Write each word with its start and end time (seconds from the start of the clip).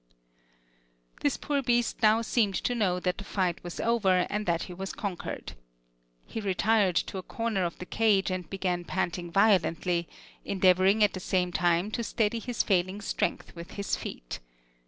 This 1.19 1.37
poor 1.37 1.61
beast 1.61 2.01
now 2.01 2.23
seemed 2.23 2.55
to 2.55 2.73
know 2.73 2.99
that 2.99 3.19
the 3.19 3.23
fight 3.23 3.63
was 3.63 3.79
over 3.79 4.25
and 4.31 4.47
that 4.47 4.63
he 4.63 4.73
was 4.73 4.93
conquered. 4.93 5.53
He 6.25 6.41
retired 6.41 6.95
to 6.95 7.19
a 7.19 7.21
corner 7.21 7.63
of 7.65 7.77
the 7.77 7.85
cage 7.85 8.31
and 8.31 8.49
began 8.49 8.83
panting 8.83 9.29
violently, 9.29 10.09
endeavoring 10.43 11.03
at 11.03 11.13
the 11.13 11.19
same 11.19 11.51
time 11.51 11.91
to 11.91 12.03
steady 12.03 12.39
his 12.39 12.63
failing 12.63 12.99
strength 12.99 13.53
with 13.55 13.73
his 13.73 13.95
feet. 13.95 14.39